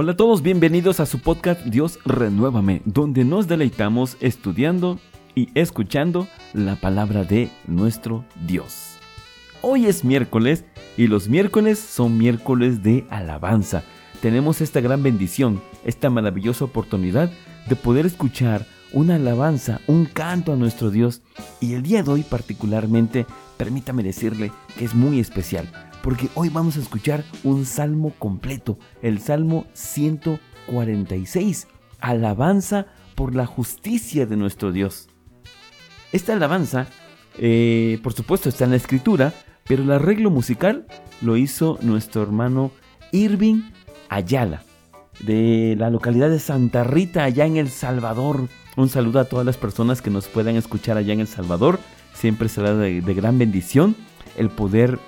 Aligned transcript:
Hola 0.00 0.12
a 0.12 0.16
todos, 0.16 0.42
bienvenidos 0.42 1.00
a 1.00 1.06
su 1.06 1.18
podcast 1.18 1.60
Dios 1.64 1.98
Renuévame, 2.04 2.82
donde 2.84 3.24
nos 3.24 3.48
deleitamos 3.48 4.16
estudiando 4.20 5.00
y 5.34 5.48
escuchando 5.58 6.28
la 6.52 6.76
palabra 6.76 7.24
de 7.24 7.50
nuestro 7.66 8.24
Dios. 8.46 8.92
Hoy 9.60 9.86
es 9.86 10.04
miércoles 10.04 10.64
y 10.96 11.08
los 11.08 11.28
miércoles 11.28 11.80
son 11.80 12.16
miércoles 12.16 12.84
de 12.84 13.08
alabanza. 13.10 13.82
Tenemos 14.22 14.60
esta 14.60 14.80
gran 14.80 15.02
bendición, 15.02 15.60
esta 15.84 16.10
maravillosa 16.10 16.66
oportunidad 16.66 17.28
de 17.68 17.74
poder 17.74 18.06
escuchar 18.06 18.66
una 18.92 19.16
alabanza, 19.16 19.80
un 19.88 20.04
canto 20.04 20.52
a 20.52 20.56
nuestro 20.56 20.92
Dios. 20.92 21.22
Y 21.60 21.74
el 21.74 21.82
día 21.82 22.04
de 22.04 22.10
hoy 22.12 22.22
particularmente, 22.22 23.26
permítame 23.56 24.04
decirle 24.04 24.52
que 24.78 24.84
es 24.84 24.94
muy 24.94 25.18
especial 25.18 25.68
porque 26.08 26.30
hoy 26.36 26.48
vamos 26.48 26.78
a 26.78 26.80
escuchar 26.80 27.22
un 27.44 27.66
salmo 27.66 28.14
completo, 28.18 28.78
el 29.02 29.20
Salmo 29.20 29.66
146, 29.74 31.68
alabanza 32.00 32.86
por 33.14 33.34
la 33.34 33.44
justicia 33.44 34.24
de 34.24 34.38
nuestro 34.38 34.72
Dios. 34.72 35.10
Esta 36.10 36.32
alabanza, 36.32 36.86
eh, 37.36 38.00
por 38.02 38.14
supuesto, 38.14 38.48
está 38.48 38.64
en 38.64 38.70
la 38.70 38.76
escritura, 38.76 39.34
pero 39.66 39.82
el 39.82 39.90
arreglo 39.90 40.30
musical 40.30 40.86
lo 41.20 41.36
hizo 41.36 41.78
nuestro 41.82 42.22
hermano 42.22 42.70
Irving 43.12 43.64
Ayala, 44.08 44.62
de 45.20 45.76
la 45.78 45.90
localidad 45.90 46.30
de 46.30 46.38
Santa 46.38 46.84
Rita, 46.84 47.24
allá 47.24 47.44
en 47.44 47.58
El 47.58 47.68
Salvador. 47.68 48.48
Un 48.78 48.88
saludo 48.88 49.20
a 49.20 49.26
todas 49.26 49.44
las 49.44 49.58
personas 49.58 50.00
que 50.00 50.08
nos 50.08 50.26
puedan 50.26 50.56
escuchar 50.56 50.96
allá 50.96 51.12
en 51.12 51.20
El 51.20 51.28
Salvador. 51.28 51.78
Siempre 52.14 52.48
será 52.48 52.72
de 52.74 53.02
gran 53.02 53.38
bendición 53.38 53.94
el 54.38 54.48
poder 54.48 54.98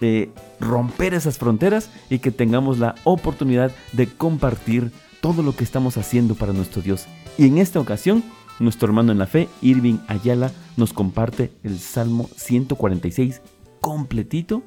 de 0.00 0.30
romper 0.58 1.14
esas 1.14 1.38
fronteras 1.38 1.90
y 2.08 2.18
que 2.18 2.30
tengamos 2.30 2.78
la 2.78 2.94
oportunidad 3.04 3.72
de 3.92 4.06
compartir 4.06 4.90
todo 5.20 5.42
lo 5.42 5.54
que 5.54 5.64
estamos 5.64 5.96
haciendo 5.96 6.34
para 6.34 6.52
nuestro 6.52 6.82
Dios. 6.82 7.06
Y 7.38 7.46
en 7.46 7.58
esta 7.58 7.80
ocasión, 7.80 8.24
nuestro 8.58 8.88
hermano 8.88 9.12
en 9.12 9.18
la 9.18 9.26
fe, 9.26 9.48
Irving 9.62 9.98
Ayala, 10.08 10.50
nos 10.76 10.92
comparte 10.92 11.52
el 11.62 11.78
Salmo 11.78 12.28
146 12.36 13.40
completito 13.80 14.62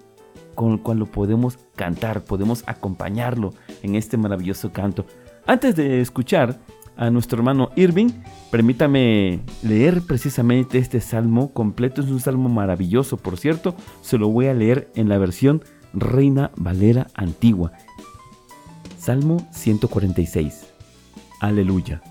con 0.56 0.74
el 0.74 0.80
cual 0.80 1.00
lo 1.00 1.06
podemos 1.08 1.58
cantar, 1.76 2.24
podemos 2.24 2.64
acompañarlo 2.68 3.54
en 3.82 3.96
este 3.96 4.18
maravilloso 4.18 4.72
canto. 4.72 5.06
Antes 5.46 5.76
de 5.76 6.00
escuchar 6.00 6.60
a 6.96 7.10
nuestro 7.10 7.40
hermano 7.40 7.70
Irving, 7.76 8.10
permítame 8.52 9.42
leer 9.62 10.02
precisamente 10.02 10.78
este 10.78 11.02
salmo 11.02 11.54
completo. 11.54 12.02
Es 12.02 12.10
un 12.10 12.20
salmo 12.20 12.50
maravilloso, 12.50 13.18
por 13.18 13.38
cierto. 13.38 13.76
Se 14.02 14.18
lo 14.18 14.30
voy 14.30 14.48
a 14.48 14.54
leer 14.54 14.92
en 14.96 15.10
la 15.10 15.18
versión 15.18 15.64
Reina 15.94 16.52
Valera 16.56 17.08
Antigua. 17.16 17.72
Salmo 18.98 19.48
146. 19.52 20.68
Aleluya. 21.40 22.02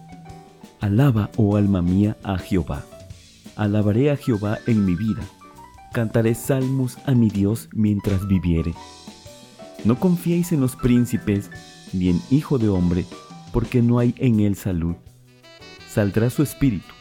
Alaba, 0.81 1.31
oh 1.37 1.57
alma 1.57 1.81
mía, 1.81 2.17
a 2.23 2.39
Jehová. 2.39 2.85
Alabaré 3.57 4.11
a 4.11 4.17
Jehová 4.17 4.59
en 4.67 4.85
mi 4.85 4.95
vida. 4.95 5.23
Cantaré 5.93 6.35
salmos 6.35 6.99
a 7.07 7.13
mi 7.13 7.31
Dios 7.31 7.69
mientras 7.73 8.27
viviere. 8.27 8.75
No 9.85 9.99
confiéis 9.99 10.53
en 10.53 10.61
los 10.61 10.77
príncipes, 10.77 11.51
ni 11.93 12.09
en 12.09 12.21
hijo 12.31 12.59
de 12.59 12.69
hombre, 12.69 13.05
porque 13.53 13.83
no 13.83 13.99
hay 13.99 14.15
en 14.19 14.41
él 14.41 14.57
salud. 14.57 14.97
Saldrá 15.89 16.31
su 16.31 16.43
espíritu, 16.43 16.93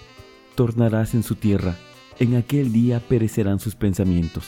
tornarás 0.56 1.13
en 1.13 1.23
su 1.23 1.35
tierra, 1.35 1.75
en 2.19 2.35
aquel 2.35 2.72
día 2.72 3.00
perecerán 3.00 3.59
sus 3.59 3.75
pensamientos. 3.75 4.45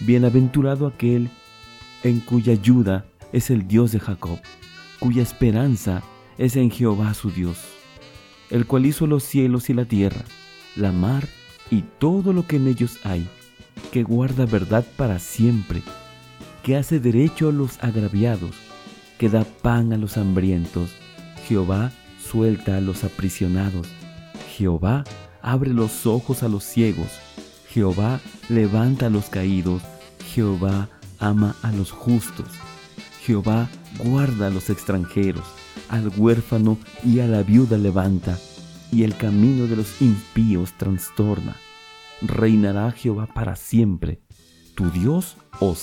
Bienaventurado 0.00 0.86
aquel 0.86 1.28
en 2.04 2.20
cuya 2.20 2.52
ayuda 2.52 3.04
es 3.32 3.50
el 3.50 3.66
Dios 3.66 3.92
de 3.92 4.00
Jacob, 4.00 4.38
cuya 4.98 5.22
esperanza 5.22 6.02
es 6.38 6.56
en 6.56 6.70
Jehová 6.70 7.12
su 7.14 7.30
Dios, 7.30 7.58
el 8.50 8.66
cual 8.66 8.86
hizo 8.86 9.06
los 9.06 9.24
cielos 9.24 9.68
y 9.68 9.74
la 9.74 9.84
tierra, 9.84 10.24
la 10.76 10.92
mar 10.92 11.28
y 11.70 11.82
todo 11.98 12.32
lo 12.32 12.46
que 12.46 12.56
en 12.56 12.68
ellos 12.68 12.98
hay, 13.04 13.26
que 13.92 14.02
guarda 14.02 14.46
verdad 14.46 14.86
para 14.96 15.18
siempre, 15.18 15.82
que 16.62 16.76
hace 16.76 17.00
derecho 17.00 17.48
a 17.48 17.52
los 17.52 17.82
agraviados, 17.82 18.52
que 19.18 19.28
da 19.28 19.44
pan 19.44 19.92
a 19.92 19.98
los 19.98 20.16
hambrientos. 20.16 20.94
Jehová 21.50 21.90
suelta 22.22 22.76
a 22.76 22.80
los 22.80 23.02
aprisionados. 23.02 23.88
Jehová 24.56 25.02
abre 25.42 25.72
los 25.72 26.06
ojos 26.06 26.44
a 26.44 26.48
los 26.48 26.62
ciegos. 26.62 27.08
Jehová 27.68 28.20
levanta 28.48 29.06
a 29.06 29.10
los 29.10 29.24
caídos. 29.24 29.82
Jehová 30.32 30.88
ama 31.18 31.56
a 31.62 31.72
los 31.72 31.90
justos. 31.90 32.46
Jehová 33.24 33.68
guarda 33.98 34.46
a 34.46 34.50
los 34.50 34.70
extranjeros. 34.70 35.42
Al 35.88 36.12
huérfano 36.16 36.78
y 37.04 37.18
a 37.18 37.26
la 37.26 37.42
viuda 37.42 37.78
levanta. 37.78 38.38
Y 38.92 39.02
el 39.02 39.16
camino 39.16 39.66
de 39.66 39.74
los 39.74 40.00
impíos 40.00 40.78
trastorna. 40.78 41.56
Reinará 42.22 42.92
Jehová 42.92 43.26
para 43.26 43.56
siempre. 43.56 44.20
Tu 44.76 44.88
Dios, 44.92 45.36
oh 45.58 45.74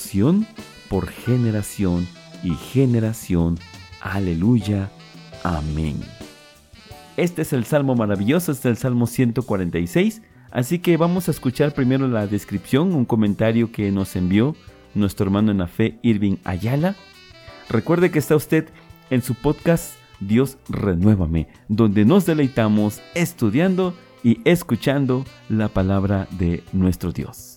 por 0.87 1.09
generación 1.09 2.07
y 2.41 2.51
generación. 2.51 3.59
Aleluya. 3.99 4.89
Amén. 5.47 6.01
Este 7.15 7.43
es 7.43 7.53
el 7.53 7.63
Salmo 7.63 7.95
maravilloso, 7.95 8.51
este 8.51 8.67
es 8.67 8.77
el 8.77 8.81
Salmo 8.81 9.07
146. 9.07 10.21
Así 10.51 10.79
que 10.79 10.97
vamos 10.97 11.29
a 11.29 11.31
escuchar 11.31 11.73
primero 11.73 12.09
la 12.09 12.27
descripción, 12.27 12.93
un 12.93 13.05
comentario 13.05 13.71
que 13.71 13.89
nos 13.93 14.17
envió 14.17 14.57
nuestro 14.93 15.25
hermano 15.25 15.51
en 15.51 15.59
la 15.59 15.67
fe, 15.67 15.99
Irving 16.01 16.35
Ayala. 16.43 16.97
Recuerde 17.69 18.11
que 18.11 18.19
está 18.19 18.35
usted 18.35 18.67
en 19.09 19.21
su 19.21 19.35
podcast 19.35 19.93
Dios 20.19 20.57
Renuévame, 20.67 21.47
donde 21.69 22.03
nos 22.03 22.25
deleitamos 22.25 23.01
estudiando 23.15 23.93
y 24.23 24.41
escuchando 24.43 25.23
la 25.47 25.69
palabra 25.69 26.27
de 26.37 26.61
nuestro 26.73 27.13
Dios. 27.13 27.56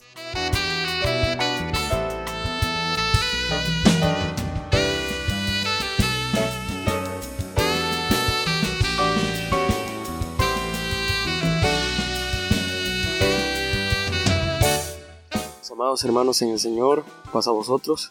Amados 15.81 16.05
hermanos 16.05 16.43
en 16.43 16.51
el 16.51 16.59
Señor, 16.59 17.05
paz 17.33 17.49
a 17.49 17.53
vosotros. 17.53 18.11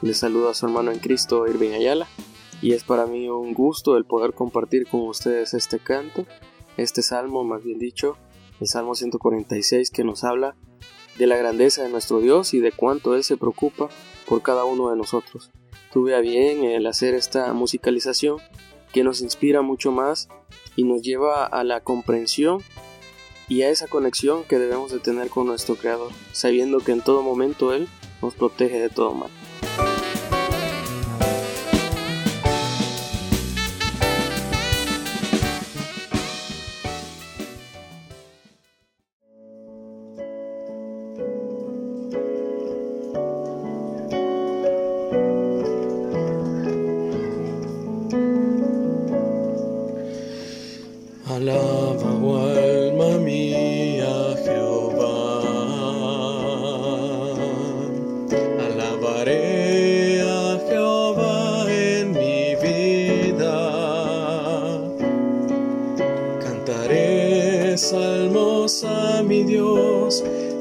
Les 0.00 0.16
saluda 0.16 0.52
a 0.52 0.54
su 0.54 0.64
hermano 0.64 0.90
en 0.90 1.00
Cristo, 1.00 1.46
Irving 1.46 1.72
Ayala, 1.72 2.08
y 2.62 2.72
es 2.72 2.82
para 2.82 3.04
mí 3.04 3.28
un 3.28 3.52
gusto 3.52 3.98
el 3.98 4.06
poder 4.06 4.32
compartir 4.32 4.86
con 4.86 5.02
ustedes 5.02 5.52
este 5.52 5.78
canto, 5.78 6.24
este 6.78 7.02
salmo, 7.02 7.44
más 7.44 7.62
bien 7.62 7.78
dicho, 7.78 8.16
el 8.58 8.68
Salmo 8.68 8.94
146 8.94 9.90
que 9.90 10.02
nos 10.02 10.24
habla 10.24 10.56
de 11.18 11.26
la 11.26 11.36
grandeza 11.36 11.82
de 11.82 11.90
nuestro 11.90 12.20
Dios 12.20 12.54
y 12.54 12.60
de 12.60 12.72
cuánto 12.72 13.14
Él 13.14 13.22
se 13.22 13.36
preocupa 13.36 13.90
por 14.26 14.40
cada 14.40 14.64
uno 14.64 14.88
de 14.88 14.96
nosotros. 14.96 15.50
Tuve 15.92 16.14
a 16.14 16.20
bien 16.20 16.64
el 16.64 16.86
hacer 16.86 17.12
esta 17.12 17.52
musicalización 17.52 18.38
que 18.94 19.04
nos 19.04 19.20
inspira 19.20 19.60
mucho 19.60 19.92
más 19.92 20.30
y 20.74 20.84
nos 20.84 21.02
lleva 21.02 21.44
a 21.44 21.64
la 21.64 21.82
comprensión 21.82 22.62
y 23.50 23.62
a 23.62 23.68
esa 23.68 23.88
conexión 23.88 24.44
que 24.44 24.60
debemos 24.60 24.92
de 24.92 25.00
tener 25.00 25.28
con 25.28 25.46
nuestro 25.46 25.74
Creador, 25.74 26.12
sabiendo 26.32 26.78
que 26.78 26.92
en 26.92 27.02
todo 27.02 27.22
momento 27.22 27.74
Él 27.74 27.88
nos 28.22 28.34
protege 28.34 28.78
de 28.78 28.88
todo 28.88 29.12
mal. 29.12 29.30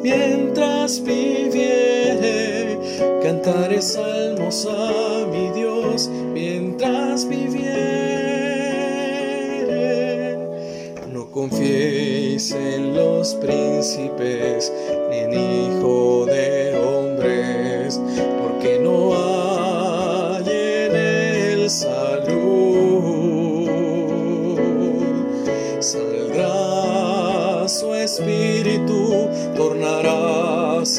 Mientras 0.03 1.03
viviere. 1.03 2.77
Cantaré 3.21 3.81
salmos 3.81 4.65
a 4.65 5.25
mi 5.31 5.49
Dios 5.49 6.09
mientras 6.33 7.27
viviere. 7.27 7.69
No 11.11 11.29
confiéis 11.31 12.51
en 12.51 12.93
los 12.95 13.35
príncipes 13.35 14.71
ni 15.09 15.17
en 15.17 15.33
hijo 15.33 16.25
de 16.25 16.68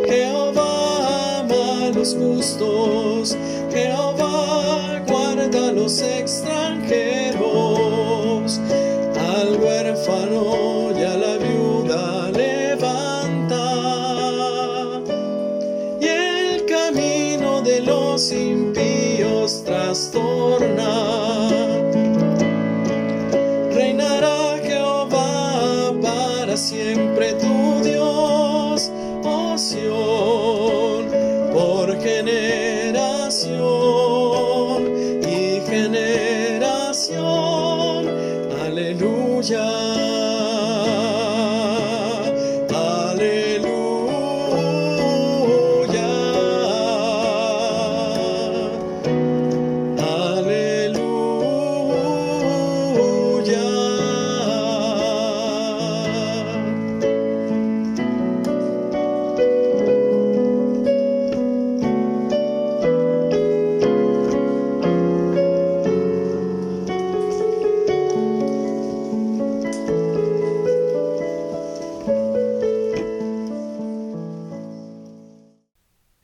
Jehová 0.07 1.39
ama 1.39 1.85
a 1.85 1.89
los 1.89 2.15
justos, 2.15 3.37
Jehová 3.71 5.01
guarda 5.07 5.69
a 5.69 5.71
los 5.71 6.01
extranjeros, 6.01 7.74
de 17.65 17.81
los 17.81 18.31
impíos 18.31 19.63
trastorna. 19.65 21.49
Reinará 23.73 24.57
Jehová 24.63 25.91
para 26.01 26.55
siempre 26.55 27.33
tu 27.33 27.83
Dios, 27.83 28.89
oh 29.23 29.57
por 31.53 31.99
generación 31.99 34.04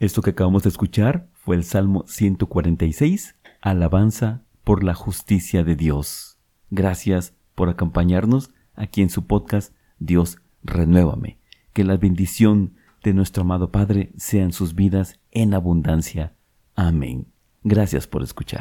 Esto 0.02 0.24
que 0.24 0.32
acabamos 0.32 0.64
de 0.64 0.70
escuchar 0.70 1.28
fue 1.36 1.56
el 1.56 1.64
Salmo 1.64 2.06
146, 2.08 3.36
Alabanza 3.62 4.42
por 4.64 4.84
la 4.84 4.96
justicia 4.96 5.64
de 5.64 5.76
Dios. 5.76 6.40
Gracias 6.72 7.36
por 7.54 7.70
acompañarnos 7.70 8.50
aquí 8.74 9.04
en 9.04 9.12
su 9.12 9.28
podcast 9.28 9.76
Dios 10.00 10.40
Renuévame. 10.64 11.38
Que 11.74 11.84
la 11.84 11.98
bendición 11.98 12.74
de 13.04 13.14
nuestro 13.14 13.44
amado 13.44 13.72
Padre 13.72 14.12
sea 14.18 14.42
en 14.42 14.54
sus 14.54 14.74
vidas 14.74 15.20
en 15.30 15.54
abundancia. 15.54 16.34
Amén. 16.74 17.28
Gracias 17.64 18.08
por 18.08 18.24
escuchar. 18.24 18.60